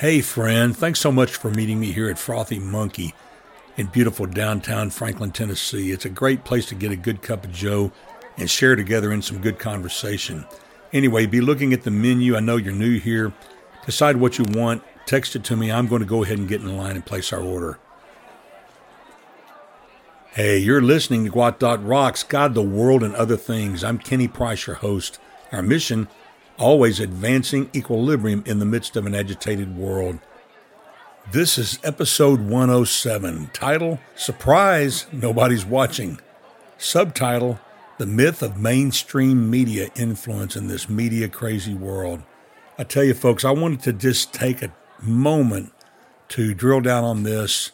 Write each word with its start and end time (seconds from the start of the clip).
Hey, 0.00 0.20
friend, 0.20 0.76
thanks 0.76 1.00
so 1.00 1.10
much 1.10 1.36
for 1.36 1.50
meeting 1.50 1.80
me 1.80 1.90
here 1.90 2.10
at 2.10 2.18
Frothy 2.18 2.58
Monkey 2.58 3.14
in 3.78 3.86
beautiful 3.86 4.26
downtown 4.26 4.90
Franklin, 4.90 5.30
Tennessee. 5.30 5.90
It's 5.90 6.04
a 6.04 6.10
great 6.10 6.44
place 6.44 6.66
to 6.66 6.74
get 6.74 6.92
a 6.92 6.96
good 6.96 7.22
cup 7.22 7.44
of 7.46 7.52
Joe 7.52 7.92
and 8.36 8.50
share 8.50 8.76
together 8.76 9.10
in 9.10 9.22
some 9.22 9.40
good 9.40 9.58
conversation. 9.58 10.44
Anyway, 10.92 11.24
be 11.24 11.40
looking 11.40 11.72
at 11.72 11.84
the 11.84 11.90
menu. 11.90 12.36
I 12.36 12.40
know 12.40 12.58
you're 12.58 12.74
new 12.74 12.98
here. 12.98 13.32
Decide 13.86 14.18
what 14.18 14.36
you 14.36 14.44
want, 14.50 14.82
text 15.06 15.34
it 15.34 15.44
to 15.44 15.56
me. 15.56 15.72
I'm 15.72 15.88
going 15.88 16.02
to 16.02 16.06
go 16.06 16.22
ahead 16.22 16.36
and 16.36 16.46
get 16.46 16.60
in 16.60 16.76
line 16.76 16.96
and 16.96 17.06
place 17.06 17.32
our 17.32 17.40
order. 17.40 17.78
Hey, 20.32 20.58
you're 20.58 20.82
listening 20.82 21.24
to 21.24 21.30
Gwot 21.30 21.58
Dot 21.58 21.82
Rocks, 21.82 22.22
God, 22.22 22.52
the 22.52 22.60
World, 22.60 23.02
and 23.02 23.16
Other 23.16 23.38
Things. 23.38 23.82
I'm 23.82 23.96
Kenny 23.96 24.28
Price, 24.28 24.66
your 24.66 24.76
host. 24.76 25.18
Our 25.52 25.62
mission 25.62 26.08
always 26.58 27.00
advancing 27.00 27.70
equilibrium 27.74 28.42
in 28.46 28.58
the 28.58 28.64
midst 28.64 28.96
of 28.96 29.06
an 29.06 29.14
agitated 29.14 29.76
world. 29.76 30.18
This 31.32 31.58
is 31.58 31.78
episode 31.82 32.40
107. 32.40 33.50
Title 33.52 33.98
Surprise, 34.14 35.06
Nobody's 35.12 35.64
Watching. 35.64 36.20
Subtitle 36.78 37.58
The 37.98 38.06
Myth 38.06 38.42
of 38.42 38.58
Mainstream 38.58 39.50
Media 39.50 39.90
Influence 39.96 40.56
in 40.56 40.68
This 40.68 40.88
Media 40.88 41.28
Crazy 41.28 41.74
World. 41.74 42.22
I 42.78 42.84
tell 42.84 43.04
you, 43.04 43.14
folks, 43.14 43.44
I 43.44 43.50
wanted 43.50 43.80
to 43.80 43.92
just 43.92 44.32
take 44.32 44.62
a 44.62 44.72
moment 45.02 45.72
to 46.28 46.54
drill 46.54 46.80
down 46.80 47.04
on 47.04 47.22
this. 47.22 47.72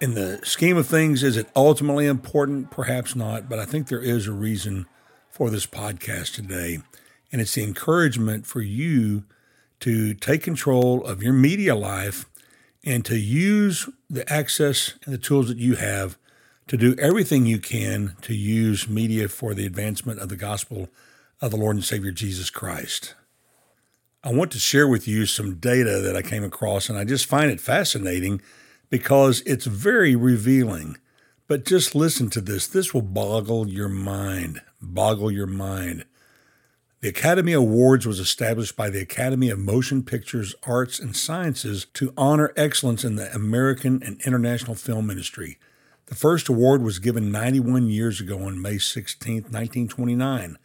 In 0.00 0.14
the 0.14 0.38
scheme 0.44 0.76
of 0.76 0.86
things, 0.86 1.22
is 1.22 1.36
it 1.36 1.48
ultimately 1.56 2.06
important? 2.06 2.70
Perhaps 2.70 3.16
not, 3.16 3.48
but 3.48 3.58
I 3.58 3.64
think 3.64 3.88
there 3.88 4.02
is 4.02 4.26
a 4.26 4.32
reason 4.32 4.86
for 5.28 5.50
this 5.50 5.66
podcast 5.66 6.34
today. 6.34 6.78
And 7.30 7.40
it's 7.40 7.54
the 7.54 7.64
encouragement 7.64 8.46
for 8.46 8.60
you 8.60 9.24
to 9.80 10.14
take 10.14 10.42
control 10.42 11.04
of 11.04 11.22
your 11.22 11.32
media 11.32 11.74
life 11.74 12.26
and 12.84 13.04
to 13.04 13.18
use 13.18 13.88
the 14.08 14.30
access 14.32 14.94
and 15.04 15.12
the 15.12 15.18
tools 15.18 15.48
that 15.48 15.58
you 15.58 15.76
have 15.76 16.16
to 16.68 16.76
do 16.76 16.94
everything 16.98 17.46
you 17.46 17.58
can 17.58 18.16
to 18.22 18.34
use 18.34 18.88
media 18.88 19.28
for 19.28 19.54
the 19.54 19.66
advancement 19.66 20.20
of 20.20 20.28
the 20.28 20.36
gospel 20.36 20.88
of 21.40 21.50
the 21.50 21.56
Lord 21.56 21.76
and 21.76 21.84
Savior 21.84 22.10
Jesus 22.10 22.50
Christ. 22.50 23.14
I 24.22 24.32
want 24.32 24.50
to 24.52 24.58
share 24.58 24.88
with 24.88 25.06
you 25.06 25.26
some 25.26 25.54
data 25.54 26.00
that 26.00 26.16
I 26.16 26.22
came 26.22 26.44
across, 26.44 26.88
and 26.88 26.98
I 26.98 27.04
just 27.04 27.26
find 27.26 27.50
it 27.50 27.60
fascinating 27.60 28.42
because 28.90 29.42
it's 29.46 29.66
very 29.66 30.16
revealing. 30.16 30.98
But 31.46 31.64
just 31.64 31.94
listen 31.94 32.28
to 32.30 32.40
this. 32.40 32.66
This 32.66 32.92
will 32.92 33.02
boggle 33.02 33.68
your 33.68 33.88
mind, 33.88 34.60
boggle 34.82 35.30
your 35.30 35.46
mind. 35.46 36.04
The 37.00 37.08
Academy 37.08 37.52
Awards 37.52 38.08
was 38.08 38.18
established 38.18 38.74
by 38.74 38.90
the 38.90 39.00
Academy 39.00 39.50
of 39.50 39.58
Motion 39.60 40.02
Pictures, 40.02 40.56
Arts, 40.64 40.98
and 40.98 41.14
Sciences 41.14 41.86
to 41.94 42.12
honor 42.16 42.52
excellence 42.56 43.04
in 43.04 43.14
the 43.14 43.32
American 43.32 44.02
and 44.02 44.20
international 44.22 44.74
film 44.74 45.08
industry. 45.08 45.60
The 46.06 46.16
first 46.16 46.48
award 46.48 46.82
was 46.82 46.98
given 46.98 47.30
91 47.30 47.86
years 47.86 48.20
ago 48.20 48.42
on 48.42 48.60
May 48.60 48.78
16, 48.78 49.42
1929. 49.42 50.58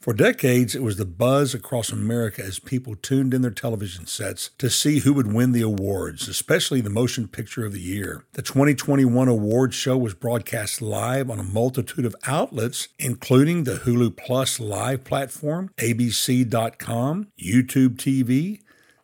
For 0.00 0.14
decades, 0.14 0.74
it 0.74 0.82
was 0.82 0.96
the 0.96 1.04
buzz 1.04 1.52
across 1.52 1.92
America 1.92 2.42
as 2.42 2.58
people 2.58 2.96
tuned 2.96 3.34
in 3.34 3.42
their 3.42 3.50
television 3.50 4.06
sets 4.06 4.48
to 4.56 4.70
see 4.70 5.00
who 5.00 5.12
would 5.12 5.30
win 5.30 5.52
the 5.52 5.60
awards, 5.60 6.26
especially 6.26 6.80
the 6.80 6.88
Motion 6.88 7.28
Picture 7.28 7.66
of 7.66 7.74
the 7.74 7.82
Year. 7.82 8.24
The 8.32 8.40
2021 8.40 9.28
awards 9.28 9.74
show 9.74 9.98
was 9.98 10.14
broadcast 10.14 10.80
live 10.80 11.28
on 11.28 11.38
a 11.38 11.42
multitude 11.42 12.06
of 12.06 12.16
outlets, 12.26 12.88
including 12.98 13.64
the 13.64 13.74
Hulu 13.74 14.16
Plus 14.16 14.58
live 14.58 15.04
platform, 15.04 15.68
ABC.com, 15.76 17.28
YouTube 17.38 17.96
TV, 17.96 18.62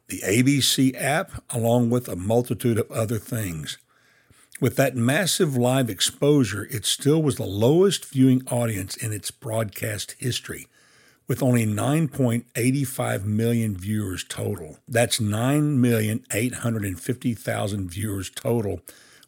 the 0.08 0.20
ABC 0.20 0.94
app, 0.98 1.44
along 1.50 1.90
with 1.90 2.08
a 2.08 2.16
multitude 2.16 2.78
of 2.78 2.90
other 2.90 3.18
things. 3.18 3.76
With 4.62 4.76
that 4.76 4.96
massive 4.96 5.58
live 5.58 5.90
exposure, 5.90 6.66
it 6.70 6.86
still 6.86 7.22
was 7.22 7.36
the 7.36 7.44
lowest 7.44 8.06
viewing 8.06 8.40
audience 8.46 8.96
in 8.96 9.12
its 9.12 9.30
broadcast 9.30 10.16
history 10.18 10.68
with 11.28 11.42
only 11.42 11.66
9.85 11.66 13.24
million 13.24 13.76
viewers 13.76 14.24
total. 14.24 14.78
That's 14.86 15.18
9,850,000 15.18 17.90
viewers 17.90 18.30
total, 18.30 18.80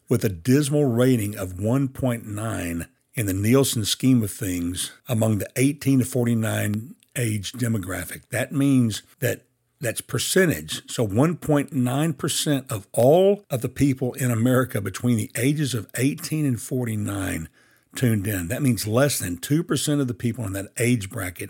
with 0.07 0.23
a 0.23 0.29
dismal 0.29 0.85
rating 0.85 1.37
of 1.37 1.53
1.9 1.53 2.87
in 3.13 3.25
the 3.25 3.33
Nielsen 3.33 3.85
scheme 3.85 4.23
of 4.23 4.31
things 4.31 4.91
among 5.07 5.37
the 5.39 5.49
18 5.55 5.99
to 5.99 6.05
49 6.05 6.95
age 7.15 7.53
demographic. 7.53 8.23
That 8.29 8.51
means 8.51 9.03
that 9.19 9.45
that's 9.81 10.01
percentage. 10.01 10.91
So 10.91 11.07
1.9% 11.07 12.71
of 12.71 12.87
all 12.93 13.45
of 13.49 13.61
the 13.61 13.69
people 13.69 14.13
in 14.13 14.31
America 14.31 14.81
between 14.81 15.17
the 15.17 15.31
ages 15.37 15.73
of 15.73 15.89
18 15.95 16.45
and 16.45 16.61
49 16.61 17.49
tuned 17.95 18.27
in. 18.27 18.49
That 18.49 18.61
means 18.61 18.87
less 18.87 19.19
than 19.19 19.37
2% 19.37 20.01
of 20.01 20.07
the 20.07 20.13
people 20.13 20.45
in 20.45 20.53
that 20.53 20.71
age 20.77 21.09
bracket 21.09 21.49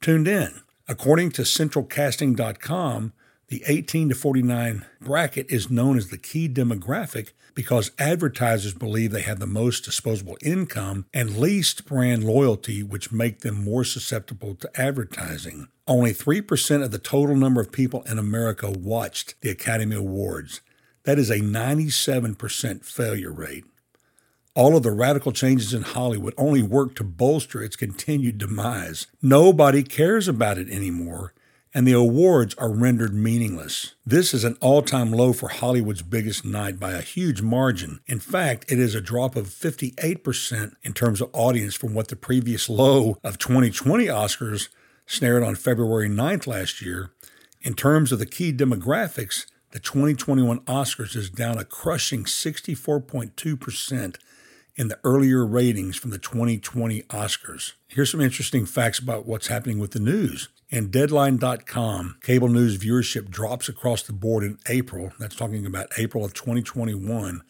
tuned 0.00 0.28
in. 0.28 0.60
According 0.86 1.32
to 1.32 1.42
centralcasting.com, 1.42 3.12
the 3.48 3.62
18 3.66 4.10
to 4.10 4.14
49 4.14 4.84
bracket 5.00 5.50
is 5.50 5.70
known 5.70 5.96
as 5.96 6.08
the 6.08 6.18
key 6.18 6.48
demographic 6.48 7.32
because 7.54 7.90
advertisers 7.98 8.74
believe 8.74 9.10
they 9.10 9.22
have 9.22 9.40
the 9.40 9.46
most 9.46 9.84
disposable 9.84 10.36
income 10.42 11.06
and 11.12 11.38
least 11.38 11.86
brand 11.86 12.22
loyalty, 12.22 12.82
which 12.82 13.10
make 13.10 13.40
them 13.40 13.64
more 13.64 13.84
susceptible 13.84 14.54
to 14.54 14.80
advertising. 14.80 15.68
Only 15.86 16.12
3% 16.12 16.84
of 16.84 16.90
the 16.90 16.98
total 16.98 17.36
number 17.36 17.60
of 17.60 17.72
people 17.72 18.02
in 18.02 18.18
America 18.18 18.70
watched 18.70 19.34
the 19.40 19.50
Academy 19.50 19.96
Awards. 19.96 20.60
That 21.04 21.18
is 21.18 21.30
a 21.30 21.40
97% 21.40 22.84
failure 22.84 23.32
rate. 23.32 23.64
All 24.58 24.76
of 24.76 24.82
the 24.82 24.90
radical 24.90 25.30
changes 25.30 25.72
in 25.72 25.82
Hollywood 25.82 26.34
only 26.36 26.64
work 26.64 26.96
to 26.96 27.04
bolster 27.04 27.62
its 27.62 27.76
continued 27.76 28.38
demise. 28.38 29.06
Nobody 29.22 29.84
cares 29.84 30.26
about 30.26 30.58
it 30.58 30.68
anymore, 30.68 31.32
and 31.72 31.86
the 31.86 31.92
awards 31.92 32.56
are 32.56 32.72
rendered 32.72 33.14
meaningless. 33.14 33.94
This 34.04 34.34
is 34.34 34.42
an 34.42 34.56
all 34.60 34.82
time 34.82 35.12
low 35.12 35.32
for 35.32 35.48
Hollywood's 35.48 36.02
biggest 36.02 36.44
night 36.44 36.80
by 36.80 36.90
a 36.90 37.02
huge 37.02 37.40
margin. 37.40 38.00
In 38.08 38.18
fact, 38.18 38.64
it 38.68 38.80
is 38.80 38.96
a 38.96 39.00
drop 39.00 39.36
of 39.36 39.46
58% 39.46 40.72
in 40.82 40.92
terms 40.92 41.20
of 41.20 41.30
audience 41.32 41.76
from 41.76 41.94
what 41.94 42.08
the 42.08 42.16
previous 42.16 42.68
low 42.68 43.16
of 43.22 43.38
2020 43.38 44.06
Oscars 44.06 44.70
snared 45.06 45.44
on 45.44 45.54
February 45.54 46.08
9th 46.08 46.48
last 46.48 46.82
year. 46.82 47.12
In 47.62 47.74
terms 47.74 48.10
of 48.10 48.18
the 48.18 48.26
key 48.26 48.52
demographics, 48.52 49.46
the 49.70 49.78
2021 49.78 50.58
Oscars 50.62 51.14
is 51.14 51.30
down 51.30 51.58
a 51.58 51.64
crushing 51.64 52.24
64.2% 52.24 54.16
in 54.78 54.88
the 54.88 54.98
earlier 55.02 55.44
ratings 55.44 55.96
from 55.96 56.12
the 56.12 56.18
2020 56.18 57.02
Oscars. 57.02 57.72
Here's 57.88 58.12
some 58.12 58.20
interesting 58.20 58.64
facts 58.64 59.00
about 59.00 59.26
what's 59.26 59.48
happening 59.48 59.80
with 59.80 59.90
the 59.90 59.98
news. 59.98 60.48
In 60.70 60.90
Deadline.com, 60.90 62.18
cable 62.22 62.48
news 62.48 62.78
viewership 62.78 63.28
drops 63.28 63.68
across 63.68 64.02
the 64.02 64.12
board 64.12 64.44
in 64.44 64.58
April. 64.68 65.12
That's 65.18 65.34
talking 65.34 65.66
about 65.66 65.88
April 65.98 66.24
of 66.24 66.32
2021. 66.32 67.42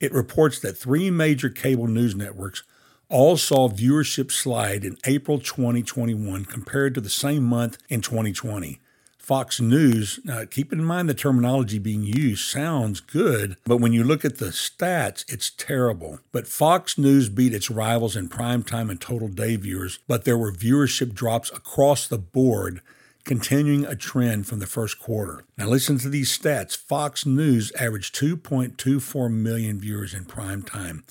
It 0.00 0.12
reports 0.12 0.58
that 0.60 0.78
three 0.78 1.10
major 1.10 1.50
cable 1.50 1.86
news 1.86 2.14
networks 2.14 2.62
all 3.10 3.36
saw 3.36 3.68
viewership 3.68 4.30
slide 4.30 4.84
in 4.84 4.96
April 5.04 5.38
2021 5.38 6.46
compared 6.46 6.94
to 6.94 7.00
the 7.00 7.10
same 7.10 7.42
month 7.42 7.76
in 7.90 8.00
2020. 8.00 8.80
Fox 9.20 9.60
News, 9.60 10.18
now 10.24 10.44
keep 10.44 10.72
in 10.72 10.82
mind 10.82 11.08
the 11.08 11.14
terminology 11.14 11.78
being 11.78 12.02
used 12.02 12.48
sounds 12.48 13.00
good, 13.00 13.56
but 13.64 13.76
when 13.76 13.92
you 13.92 14.02
look 14.02 14.24
at 14.24 14.38
the 14.38 14.46
stats, 14.46 15.30
it's 15.32 15.50
terrible. 15.50 16.20
But 16.32 16.48
Fox 16.48 16.96
News 16.96 17.28
beat 17.28 17.54
its 17.54 17.70
rivals 17.70 18.16
in 18.16 18.30
primetime 18.30 18.90
and 18.90 19.00
total 19.00 19.28
day 19.28 19.56
viewers, 19.56 19.98
but 20.08 20.24
there 20.24 20.38
were 20.38 20.50
viewership 20.50 21.12
drops 21.14 21.50
across 21.52 22.08
the 22.08 22.18
board 22.18 22.80
continuing 23.24 23.84
a 23.84 23.94
trend 23.94 24.46
from 24.46 24.58
the 24.58 24.66
first 24.66 24.98
quarter. 24.98 25.44
Now, 25.56 25.66
listen 25.66 25.98
to 25.98 26.08
these 26.08 26.36
stats 26.36 26.76
Fox 26.76 27.26
News 27.26 27.70
averaged 27.78 28.18
2.24 28.18 29.30
million 29.30 29.78
viewers 29.78 30.14
in 30.14 30.24
prime 30.24 30.62
time, 30.62 31.04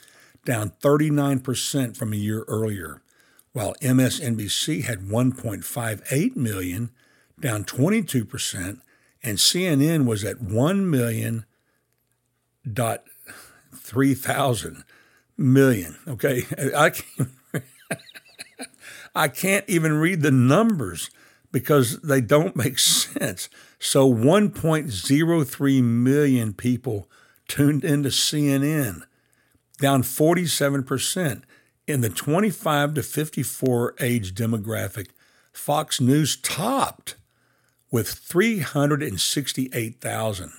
down 0.44 0.72
39% 0.82 1.96
from 1.96 2.12
a 2.12 2.18
year 2.18 2.44
earlier, 2.48 3.02
while 3.54 3.76
MSNBC 3.76 4.84
had 4.84 5.02
1.58 5.02 6.36
million, 6.36 6.90
down 7.42 7.64
22%, 7.64 8.82
and 9.24 9.38
CNN 9.38 10.06
was 10.06 10.24
at 10.24 10.42
1 10.42 10.90
million 10.90 11.46
dot 12.72 13.04
3,000 13.76 14.84
million. 15.38 15.96
Okay, 16.08 16.44
I 16.78 16.92
I 19.16 19.28
can't 19.28 19.66
even 19.68 19.94
read 19.94 20.22
the 20.22 20.32
numbers 20.32 21.10
because 21.52 22.00
they 22.02 22.22
don't 22.22 22.56
make 22.56 22.80
sense. 22.80 23.50
So 23.80 24.12
1.03 24.12 25.84
million 25.84 26.54
people 26.54 27.10
tuned 27.48 27.84
into 27.84 28.10
CNN, 28.10 29.02
down 29.80 30.04
47%. 30.04 31.44
In 31.88 32.02
the 32.02 32.10
25 32.10 32.94
to 32.94 33.02
54 33.02 33.96
age 34.00 34.36
demographic, 34.36 35.08
Fox 35.52 36.00
News 36.00 36.38
topped 36.38 37.16
with 37.92 38.10
368,000, 38.10 40.52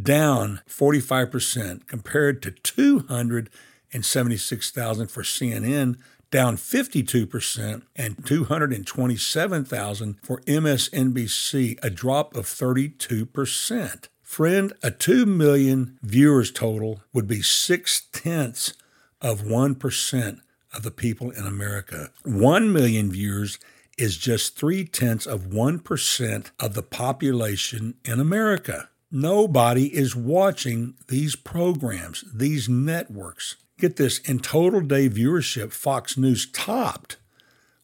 down 0.00 0.60
45% 0.68 1.86
compared 1.86 2.42
to 2.42 2.50
276,000 2.50 5.06
for 5.08 5.22
CNN, 5.22 5.96
down 6.30 6.56
52%, 6.56 7.82
and 7.96 8.26
227,000 8.26 10.16
for 10.22 10.40
MSNBC, 10.42 11.78
a 11.82 11.90
drop 11.90 12.36
of 12.36 12.46
32%. 12.46 14.08
Friend, 14.22 14.72
a 14.82 14.90
2 14.92 15.26
million 15.26 15.98
viewers 16.02 16.52
total 16.52 17.02
would 17.12 17.26
be 17.26 17.42
six 17.42 18.02
tenths 18.12 18.74
of 19.20 19.42
1% 19.42 20.40
of 20.72 20.82
the 20.82 20.92
people 20.92 21.30
in 21.30 21.46
America. 21.46 22.10
1 22.24 22.72
million 22.72 23.10
viewers 23.10 23.58
is 24.00 24.16
just 24.16 24.56
three 24.56 24.84
tenths 24.84 25.26
of 25.26 25.48
1% 25.48 26.50
of 26.58 26.74
the 26.74 26.82
population 26.82 27.94
in 28.04 28.18
America. 28.18 28.88
Nobody 29.12 29.94
is 29.94 30.16
watching 30.16 30.94
these 31.08 31.36
programs, 31.36 32.24
these 32.32 32.66
networks. 32.68 33.56
Get 33.78 33.96
this 33.96 34.18
in 34.20 34.38
total 34.38 34.80
day 34.80 35.10
viewership, 35.10 35.72
Fox 35.72 36.16
News 36.16 36.50
topped 36.50 37.18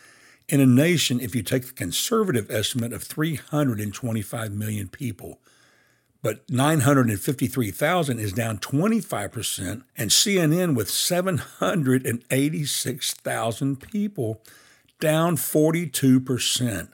in 0.47 0.61
a 0.61 0.65
nation, 0.65 1.19
if 1.19 1.35
you 1.35 1.41
take 1.41 1.65
the 1.65 1.73
conservative 1.73 2.51
estimate 2.51 2.93
of 2.93 3.01
325 3.03 4.51
million 4.51 4.87
people. 4.87 5.39
But 6.21 6.47
953,000 6.49 8.19
is 8.19 8.31
down 8.33 8.57
25%, 8.57 9.83
and 9.97 10.09
CNN 10.09 10.75
with 10.75 10.89
786,000 10.89 13.79
people, 13.79 14.41
down 14.99 15.37
42%. 15.37 16.89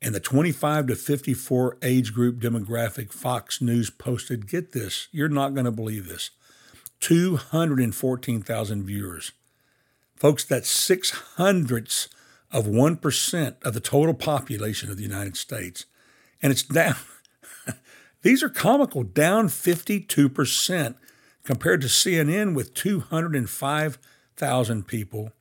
And 0.00 0.14
the 0.14 0.20
25 0.20 0.86
to 0.86 0.94
54 0.96 1.78
age 1.82 2.14
group 2.14 2.40
demographic, 2.40 3.12
Fox 3.12 3.60
News 3.60 3.90
posted, 3.90 4.48
get 4.48 4.70
this, 4.72 5.08
you're 5.12 5.28
not 5.28 5.54
going 5.54 5.64
to 5.64 5.72
believe 5.72 6.06
this, 6.06 6.30
214,000 7.00 8.84
viewers. 8.84 9.32
Folks, 10.14 10.44
that's 10.44 10.68
six 10.68 11.10
hundredths 11.36 12.08
of 12.50 12.66
1% 12.66 13.62
of 13.62 13.74
the 13.74 13.80
total 13.80 14.14
population 14.14 14.90
of 14.90 14.96
the 14.96 15.02
United 15.02 15.36
States. 15.36 15.84
And 16.42 16.50
it's 16.50 16.62
down, 16.62 16.96
these 18.22 18.42
are 18.42 18.48
comical, 18.48 19.02
down 19.02 19.48
52% 19.48 20.94
compared 21.44 21.82
to 21.82 21.88
CNN 21.88 22.54
with 22.54 22.72
205,000 22.74 24.86
people 24.86 25.32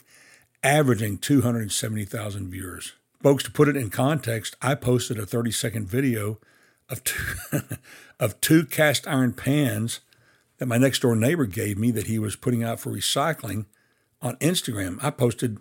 averaging 0.63 1.19
270,000 1.19 2.49
viewers. 2.49 2.95
Folks, 3.23 3.45
to 3.45 3.53
put 3.53 3.69
it 3.69 3.77
in 3.77 3.91
context, 3.91 4.57
I 4.61 4.75
posted 4.75 5.19
a 5.19 5.27
30 5.27 5.51
second 5.53 5.89
video 5.89 6.39
of 6.89 7.05
two, 7.05 7.61
of 8.21 8.41
two 8.41 8.65
cast 8.65 9.07
iron 9.07 9.33
pans 9.33 10.01
that 10.59 10.67
my 10.67 10.79
next 10.79 11.01
door 11.01 11.17
neighbor 11.17 11.47
gave 11.47 11.79
me 11.79 11.91
that 11.91 12.07
he 12.07 12.19
was 12.19 12.37
putting 12.37 12.63
out 12.63 12.81
for 12.81 12.91
recycling 12.91 13.67
on 14.23 14.37
Instagram. 14.37 14.99
I 15.03 15.11
posted 15.11 15.59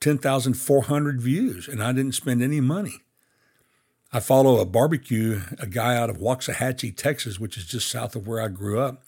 10,400 0.00 1.20
views, 1.20 1.68
and 1.68 1.82
I 1.82 1.92
didn't 1.92 2.14
spend 2.14 2.42
any 2.42 2.60
money. 2.60 3.02
I 4.12 4.20
follow 4.20 4.60
a 4.60 4.64
barbecue, 4.64 5.40
a 5.58 5.66
guy 5.66 5.96
out 5.96 6.10
of 6.10 6.18
Waxahachie, 6.18 6.96
Texas, 6.96 7.40
which 7.40 7.56
is 7.56 7.66
just 7.66 7.88
south 7.88 8.14
of 8.14 8.26
where 8.26 8.40
I 8.40 8.48
grew 8.48 8.78
up, 8.78 9.02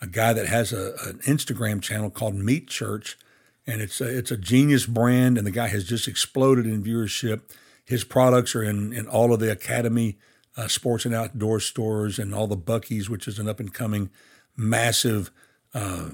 a 0.00 0.06
guy 0.06 0.32
that 0.32 0.46
has 0.46 0.72
a, 0.72 0.94
an 1.06 1.20
Instagram 1.24 1.82
channel 1.82 2.10
called 2.10 2.34
Meat 2.34 2.68
Church, 2.68 3.18
and 3.66 3.80
it's 3.80 4.00
a, 4.00 4.18
it's 4.18 4.30
a 4.30 4.36
genius 4.36 4.86
brand, 4.86 5.36
and 5.36 5.46
the 5.46 5.50
guy 5.50 5.68
has 5.68 5.84
just 5.84 6.06
exploded 6.06 6.66
in 6.66 6.84
viewership. 6.84 7.40
His 7.84 8.04
products 8.04 8.54
are 8.54 8.62
in, 8.62 8.92
in 8.92 9.08
all 9.08 9.32
of 9.32 9.40
the 9.40 9.50
Academy 9.50 10.18
uh, 10.56 10.68
sports 10.68 11.04
and 11.04 11.14
outdoor 11.14 11.60
stores 11.60 12.18
and 12.18 12.34
all 12.34 12.46
the 12.46 12.56
Buc-ee's, 12.56 13.10
which 13.10 13.28
is 13.28 13.38
an 13.38 13.48
up 13.48 13.60
and 13.60 13.72
coming 13.74 14.10
massive 14.56 15.30
uh, 15.74 16.10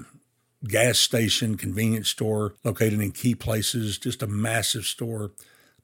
gas 0.67 0.99
station, 0.99 1.57
convenience 1.57 2.09
store 2.09 2.53
located 2.63 2.99
in 2.99 3.11
key 3.11 3.35
places, 3.35 3.97
just 3.97 4.21
a 4.21 4.27
massive 4.27 4.85
store. 4.85 5.31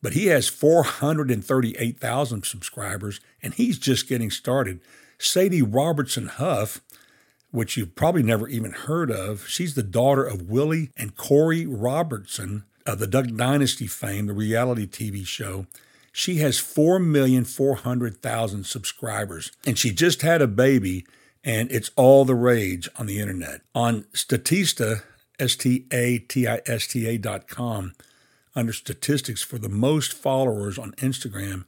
But 0.01 0.13
he 0.13 0.27
has 0.27 0.47
438,000 0.47 2.45
subscribers 2.45 3.19
and 3.41 3.53
he's 3.53 3.77
just 3.77 4.07
getting 4.07 4.31
started. 4.31 4.79
Sadie 5.17 5.61
Robertson 5.61 6.27
Huff, 6.27 6.79
which 7.51 7.75
you've 7.75 7.95
probably 7.95 8.23
never 8.23 8.47
even 8.47 8.71
heard 8.71 9.11
of, 9.11 9.47
she's 9.47 9.75
the 9.75 9.83
daughter 9.83 10.23
of 10.23 10.50
Willie 10.50 10.91
and 10.95 11.17
Korie 11.17 11.67
Robertson 11.67 12.63
of 12.85 13.00
the 13.00 13.07
Duck 13.07 13.27
Dynasty 13.27 13.88
fame, 13.88 14.27
the 14.27 14.33
reality 14.33 14.88
TV 14.88 15.25
show. 15.25 15.65
She 16.11 16.38
has 16.38 16.57
4,400,000 16.57 18.65
subscribers 18.65 19.51
and 19.65 19.77
she 19.77 19.91
just 19.91 20.21
had 20.21 20.41
a 20.41 20.47
baby 20.47 21.06
and 21.44 21.71
it's 21.71 21.91
all 21.95 22.25
the 22.25 22.35
rage 22.35 22.89
on 22.97 23.06
the 23.06 23.19
internet. 23.19 23.61
On 23.73 24.03
Statista, 24.13 25.03
S 25.39 25.56
T 25.56 25.85
A 25.91 26.19
T 26.19 26.47
I 26.47 26.61
S 26.65 26.87
T 26.87 27.07
A 27.07 27.18
dot 27.18 27.47
com, 27.47 27.94
under 28.56 28.73
statistics 28.73 29.42
for 29.42 29.57
the 29.57 29.69
most 29.69 30.13
followers 30.13 30.78
on 30.78 30.92
Instagram, 30.94 31.66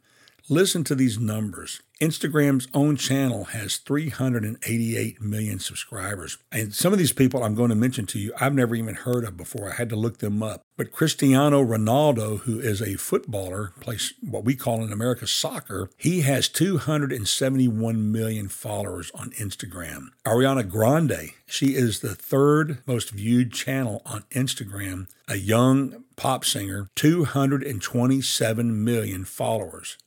listen 0.49 0.83
to 0.83 0.95
these 0.95 1.17
numbers. 1.17 1.81
Instagram's 2.01 2.67
own 2.73 2.95
channel 2.97 3.43
has 3.45 3.77
388 3.77 5.21
million 5.21 5.59
subscribers. 5.59 6.39
And 6.51 6.73
some 6.73 6.93
of 6.93 6.97
these 6.97 7.13
people 7.13 7.43
I'm 7.43 7.53
going 7.53 7.69
to 7.69 7.75
mention 7.75 8.07
to 8.07 8.19
you, 8.19 8.33
I've 8.41 8.55
never 8.55 8.73
even 8.73 8.95
heard 8.95 9.23
of 9.23 9.37
before. 9.37 9.69
I 9.69 9.75
had 9.75 9.89
to 9.89 9.95
look 9.95 10.17
them 10.17 10.41
up. 10.41 10.63
But 10.77 10.91
Cristiano 10.91 11.63
Ronaldo, 11.63 12.39
who 12.39 12.59
is 12.59 12.81
a 12.81 12.95
footballer, 12.95 13.73
plays 13.79 14.15
what 14.19 14.43
we 14.43 14.55
call 14.55 14.83
in 14.83 14.91
America 14.91 15.27
soccer, 15.27 15.91
he 15.95 16.21
has 16.21 16.49
271 16.49 18.11
million 18.11 18.47
followers 18.47 19.11
on 19.13 19.29
Instagram. 19.31 20.07
Ariana 20.25 20.67
Grande, 20.67 21.33
she 21.45 21.75
is 21.75 21.99
the 21.99 22.15
third 22.15 22.79
most 22.87 23.11
viewed 23.11 23.53
channel 23.53 24.01
on 24.07 24.23
Instagram, 24.31 25.07
a 25.27 25.35
young 25.35 26.03
pop 26.15 26.45
singer, 26.45 26.87
227 26.95 28.83
million 28.83 29.23
followers. 29.23 29.97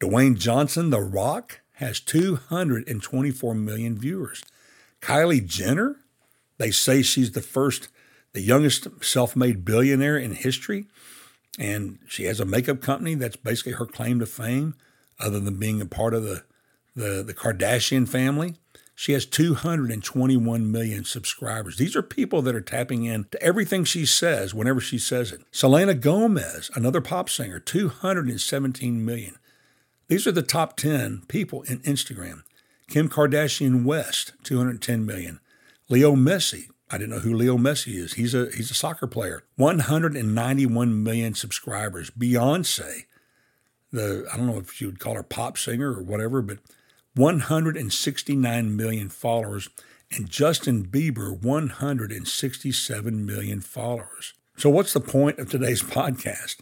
Dwayne 0.00 0.38
Johnson, 0.38 0.90
The 0.90 1.00
Rock, 1.00 1.60
has 1.74 2.00
224 2.00 3.54
million 3.54 3.98
viewers. 3.98 4.42
Kylie 5.00 5.44
Jenner, 5.44 5.96
they 6.58 6.70
say 6.70 7.02
she's 7.02 7.32
the 7.32 7.42
first, 7.42 7.88
the 8.32 8.40
youngest 8.40 8.88
self 9.02 9.36
made 9.36 9.64
billionaire 9.64 10.18
in 10.18 10.34
history. 10.34 10.86
And 11.58 11.98
she 12.06 12.24
has 12.24 12.40
a 12.40 12.44
makeup 12.44 12.80
company 12.80 13.14
that's 13.14 13.36
basically 13.36 13.72
her 13.72 13.86
claim 13.86 14.18
to 14.20 14.26
fame, 14.26 14.74
other 15.18 15.40
than 15.40 15.58
being 15.58 15.80
a 15.80 15.86
part 15.86 16.12
of 16.12 16.22
the, 16.22 16.44
the, 16.94 17.22
the 17.22 17.34
Kardashian 17.34 18.06
family. 18.06 18.56
She 18.94 19.12
has 19.12 19.26
221 19.26 20.72
million 20.72 21.04
subscribers. 21.04 21.76
These 21.76 21.96
are 21.96 22.02
people 22.02 22.40
that 22.42 22.54
are 22.54 22.62
tapping 22.62 23.04
in 23.04 23.24
to 23.30 23.42
everything 23.42 23.84
she 23.84 24.06
says 24.06 24.54
whenever 24.54 24.80
she 24.80 24.98
says 24.98 25.32
it. 25.32 25.42
Selena 25.50 25.94
Gomez, 25.94 26.70
another 26.74 27.02
pop 27.02 27.28
singer, 27.28 27.60
217 27.60 29.04
million. 29.04 29.36
These 30.08 30.26
are 30.26 30.32
the 30.32 30.42
top 30.42 30.76
10 30.76 31.22
people 31.28 31.62
in 31.62 31.80
Instagram. 31.80 32.42
Kim 32.88 33.08
Kardashian 33.08 33.84
West, 33.84 34.32
210 34.44 35.04
million. 35.04 35.40
Leo 35.88 36.14
Messi, 36.14 36.68
I 36.90 36.98
didn't 36.98 37.10
know 37.10 37.18
who 37.20 37.34
Leo 37.34 37.56
Messi 37.56 37.94
is. 37.94 38.14
He's 38.14 38.34
a 38.34 38.48
he's 38.54 38.70
a 38.70 38.74
soccer 38.74 39.08
player. 39.08 39.42
191 39.56 41.02
million 41.02 41.34
subscribers. 41.34 42.10
Beyonce, 42.10 43.04
the 43.90 44.28
I 44.32 44.36
don't 44.36 44.46
know 44.46 44.58
if 44.58 44.80
you 44.80 44.86
would 44.86 45.00
call 45.00 45.14
her 45.14 45.24
pop 45.24 45.58
singer 45.58 45.92
or 45.92 46.02
whatever, 46.02 46.42
but 46.42 46.58
169 47.16 48.76
million 48.76 49.08
followers, 49.08 49.68
and 50.12 50.30
Justin 50.30 50.84
Bieber 50.86 51.36
167 51.36 53.26
million 53.26 53.60
followers. 53.60 54.34
So, 54.56 54.70
what's 54.70 54.92
the 54.92 55.00
point 55.00 55.38
of 55.38 55.50
today's 55.50 55.82
podcast? 55.84 56.58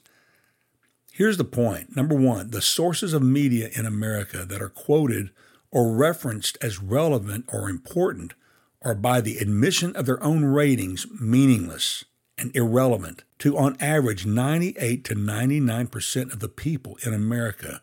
Here's 1.14 1.36
the 1.36 1.44
point. 1.44 1.94
Number 1.94 2.16
one, 2.16 2.50
the 2.50 2.60
sources 2.60 3.14
of 3.14 3.22
media 3.22 3.70
in 3.72 3.86
America 3.86 4.44
that 4.44 4.60
are 4.60 4.68
quoted 4.68 5.30
or 5.70 5.92
referenced 5.92 6.58
as 6.60 6.82
relevant 6.82 7.44
or 7.52 7.68
important 7.68 8.34
are, 8.82 8.96
by 8.96 9.20
the 9.20 9.36
admission 9.36 9.94
of 9.94 10.06
their 10.06 10.20
own 10.24 10.44
ratings, 10.44 11.06
meaningless 11.20 12.04
and 12.36 12.50
irrelevant 12.56 13.22
to, 13.38 13.56
on 13.56 13.76
average, 13.78 14.26
98 14.26 15.04
to 15.04 15.14
99% 15.14 16.32
of 16.32 16.40
the 16.40 16.48
people 16.48 16.98
in 17.06 17.14
America, 17.14 17.80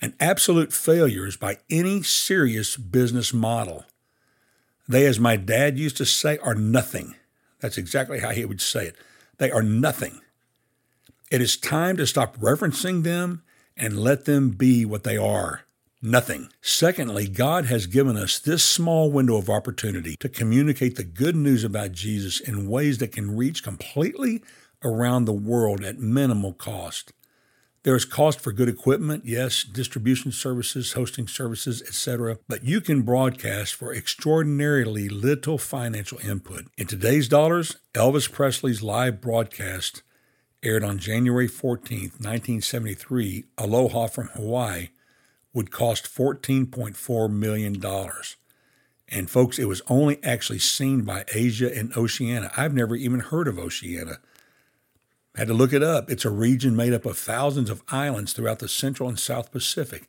and 0.00 0.14
absolute 0.18 0.72
failures 0.72 1.36
by 1.36 1.58
any 1.68 2.02
serious 2.02 2.78
business 2.78 3.34
model. 3.34 3.84
They, 4.88 5.04
as 5.04 5.20
my 5.20 5.36
dad 5.36 5.78
used 5.78 5.98
to 5.98 6.06
say, 6.06 6.38
are 6.38 6.54
nothing. 6.54 7.16
That's 7.60 7.76
exactly 7.76 8.20
how 8.20 8.30
he 8.30 8.46
would 8.46 8.62
say 8.62 8.86
it. 8.86 8.96
They 9.36 9.50
are 9.50 9.62
nothing. 9.62 10.22
It 11.30 11.40
is 11.40 11.56
time 11.56 11.96
to 11.96 12.06
stop 12.06 12.36
referencing 12.38 13.02
them 13.02 13.42
and 13.76 13.98
let 13.98 14.24
them 14.24 14.50
be 14.50 14.84
what 14.84 15.04
they 15.04 15.16
are 15.16 15.66
nothing. 16.02 16.48
Secondly, 16.60 17.26
God 17.26 17.66
has 17.66 17.86
given 17.86 18.16
us 18.16 18.38
this 18.38 18.64
small 18.64 19.10
window 19.10 19.36
of 19.36 19.50
opportunity 19.50 20.16
to 20.16 20.28
communicate 20.28 20.96
the 20.96 21.04
good 21.04 21.36
news 21.36 21.64
about 21.64 21.92
Jesus 21.92 22.40
in 22.40 22.68
ways 22.68 22.98
that 22.98 23.12
can 23.12 23.36
reach 23.36 23.62
completely 23.62 24.42
around 24.84 25.24
the 25.24 25.32
world 25.32 25.84
at 25.84 25.98
minimal 25.98 26.52
cost. 26.52 27.12
There 27.82 27.94
is 27.94 28.04
cost 28.04 28.40
for 28.40 28.50
good 28.50 28.68
equipment, 28.68 29.24
yes, 29.24 29.62
distribution 29.62 30.32
services, 30.32 30.94
hosting 30.94 31.28
services, 31.28 31.82
etc., 31.82 32.38
but 32.48 32.64
you 32.64 32.80
can 32.80 33.02
broadcast 33.02 33.76
for 33.76 33.94
extraordinarily 33.94 35.08
little 35.08 35.56
financial 35.56 36.18
input. 36.18 36.66
In 36.76 36.88
today's 36.88 37.28
dollars, 37.28 37.76
Elvis 37.94 38.30
Presley's 38.30 38.82
live 38.82 39.20
broadcast 39.20 40.02
aired 40.62 40.84
on 40.84 40.98
January 40.98 41.48
14, 41.48 42.00
1973, 42.18 43.44
Aloha 43.58 44.06
from 44.06 44.28
Hawaii, 44.28 44.88
would 45.52 45.70
cost 45.70 46.04
$14.4 46.04 47.30
million. 47.30 47.82
And 49.08 49.30
folks, 49.30 49.58
it 49.58 49.66
was 49.66 49.82
only 49.88 50.22
actually 50.22 50.58
seen 50.58 51.02
by 51.02 51.24
Asia 51.32 51.74
and 51.74 51.96
Oceania. 51.96 52.50
I've 52.56 52.74
never 52.74 52.96
even 52.96 53.20
heard 53.20 53.48
of 53.48 53.58
Oceania. 53.58 54.18
Had 55.34 55.48
to 55.48 55.54
look 55.54 55.72
it 55.72 55.82
up. 55.82 56.10
It's 56.10 56.24
a 56.24 56.30
region 56.30 56.74
made 56.74 56.92
up 56.92 57.06
of 57.06 57.16
thousands 57.16 57.70
of 57.70 57.82
islands 57.88 58.32
throughout 58.32 58.58
the 58.58 58.68
Central 58.68 59.08
and 59.08 59.18
South 59.18 59.52
Pacific. 59.52 60.08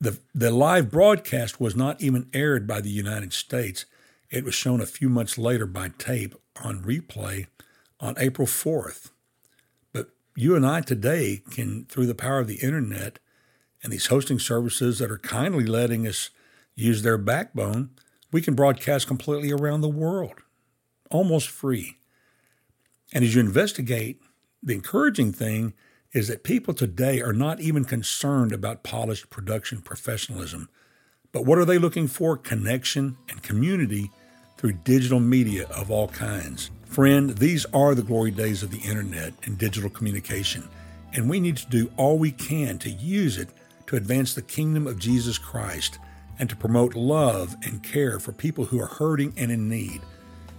The, 0.00 0.18
the 0.34 0.50
live 0.50 0.90
broadcast 0.90 1.60
was 1.60 1.76
not 1.76 2.00
even 2.00 2.28
aired 2.32 2.66
by 2.66 2.80
the 2.80 2.90
United 2.90 3.32
States. 3.32 3.84
It 4.30 4.44
was 4.44 4.54
shown 4.54 4.80
a 4.80 4.86
few 4.86 5.08
months 5.08 5.38
later 5.38 5.66
by 5.66 5.90
tape 5.98 6.34
on 6.62 6.82
replay 6.82 7.46
on 8.00 8.14
April 8.18 8.46
4th 8.46 9.10
you 10.36 10.56
and 10.56 10.66
I 10.66 10.80
today 10.80 11.42
can, 11.50 11.84
through 11.84 12.06
the 12.06 12.14
power 12.14 12.40
of 12.40 12.48
the 12.48 12.56
internet 12.56 13.18
and 13.82 13.92
these 13.92 14.06
hosting 14.06 14.38
services 14.38 14.98
that 14.98 15.10
are 15.10 15.18
kindly 15.18 15.64
letting 15.64 16.06
us 16.06 16.30
use 16.74 17.02
their 17.02 17.18
backbone, 17.18 17.90
we 18.32 18.40
can 18.40 18.54
broadcast 18.54 19.06
completely 19.06 19.52
around 19.52 19.80
the 19.80 19.88
world, 19.88 20.42
almost 21.10 21.48
free. 21.48 21.98
And 23.12 23.22
as 23.22 23.34
you 23.34 23.40
investigate, 23.40 24.20
the 24.62 24.74
encouraging 24.74 25.32
thing 25.32 25.74
is 26.12 26.28
that 26.28 26.42
people 26.42 26.74
today 26.74 27.20
are 27.20 27.32
not 27.32 27.60
even 27.60 27.84
concerned 27.84 28.52
about 28.52 28.82
polished 28.82 29.30
production 29.30 29.82
professionalism. 29.82 30.68
But 31.32 31.44
what 31.44 31.58
are 31.58 31.64
they 31.64 31.78
looking 31.78 32.06
for? 32.06 32.36
Connection 32.36 33.16
and 33.28 33.42
community 33.42 34.10
through 34.56 34.72
digital 34.84 35.20
media 35.20 35.66
of 35.68 35.90
all 35.90 36.08
kinds. 36.08 36.70
Friend, 36.94 37.30
these 37.30 37.66
are 37.74 37.92
the 37.96 38.04
glory 38.04 38.30
days 38.30 38.62
of 38.62 38.70
the 38.70 38.78
internet 38.88 39.34
and 39.42 39.58
digital 39.58 39.90
communication, 39.90 40.68
and 41.12 41.28
we 41.28 41.40
need 41.40 41.56
to 41.56 41.66
do 41.66 41.90
all 41.96 42.16
we 42.16 42.30
can 42.30 42.78
to 42.78 42.88
use 42.88 43.36
it 43.36 43.48
to 43.88 43.96
advance 43.96 44.32
the 44.32 44.42
kingdom 44.42 44.86
of 44.86 45.00
Jesus 45.00 45.36
Christ 45.36 45.98
and 46.38 46.48
to 46.48 46.54
promote 46.54 46.94
love 46.94 47.56
and 47.64 47.82
care 47.82 48.20
for 48.20 48.30
people 48.30 48.66
who 48.66 48.80
are 48.80 48.86
hurting 48.86 49.34
and 49.36 49.50
in 49.50 49.68
need. 49.68 50.02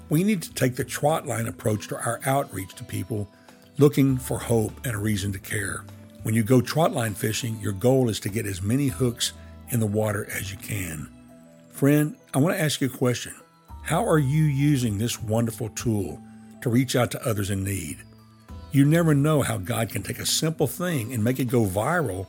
We 0.09 0.25
need 0.25 0.41
to 0.41 0.53
take 0.53 0.75
the 0.75 0.83
trotline 0.83 1.47
approach 1.47 1.87
to 1.87 1.95
our 1.95 2.19
outreach 2.25 2.75
to 2.75 2.83
people 2.83 3.29
looking 3.77 4.17
for 4.17 4.37
hope 4.37 4.73
and 4.85 4.93
a 4.93 4.99
reason 4.99 5.31
to 5.31 5.39
care. 5.39 5.85
When 6.23 6.35
you 6.35 6.43
go 6.43 6.59
trotline 6.59 7.15
fishing, 7.15 7.61
your 7.61 7.71
goal 7.71 8.09
is 8.09 8.19
to 8.19 8.29
get 8.29 8.45
as 8.45 8.61
many 8.61 8.89
hooks 8.89 9.31
in 9.69 9.79
the 9.79 9.87
water 9.87 10.27
as 10.37 10.51
you 10.51 10.57
can. 10.57 11.07
Friend, 11.69 12.13
I 12.33 12.39
want 12.39 12.57
to 12.57 12.61
ask 12.61 12.81
you 12.81 12.87
a 12.87 12.97
question. 12.97 13.33
How 13.85 14.03
are 14.03 14.17
you 14.17 14.45
using 14.45 14.97
this 14.97 15.21
wonderful 15.21 15.69
tool 15.69 16.19
to 16.61 16.71
reach 16.71 16.95
out 16.95 17.11
to 17.11 17.23
others 17.23 17.51
in 17.51 17.63
need? 17.63 17.99
You 18.71 18.83
never 18.83 19.13
know 19.13 19.43
how 19.43 19.59
God 19.59 19.89
can 19.89 20.01
take 20.01 20.17
a 20.17 20.25
simple 20.25 20.65
thing 20.65 21.13
and 21.13 21.23
make 21.23 21.39
it 21.39 21.45
go 21.45 21.65
viral 21.65 22.25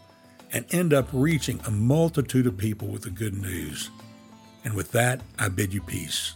and 0.53 0.67
end 0.71 0.93
up 0.93 1.09
reaching 1.15 1.59
a 1.65 1.71
multitude 1.71 2.47
of 2.47 2.59
people 2.59 2.89
with 2.89 3.05
the 3.05 3.11
good 3.11 3.33
news. 3.33 3.89
And 4.67 4.75
with 4.75 4.93
that, 4.93 5.23
I 5.39 5.49
bid 5.49 5.73
you 5.73 5.81
peace. 5.81 6.35